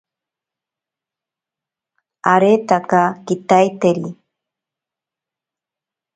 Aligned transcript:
Aretaka 2.33 3.01
kitaiteri. 3.25 4.09